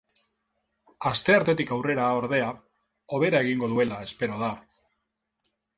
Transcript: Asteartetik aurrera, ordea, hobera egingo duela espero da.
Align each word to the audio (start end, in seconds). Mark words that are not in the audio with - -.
Asteartetik 1.09 1.73
aurrera, 1.77 2.07
ordea, 2.23 2.49
hobera 3.17 3.45
egingo 3.47 3.73
duela 3.77 4.05
espero 4.11 4.45
da. 4.45 4.53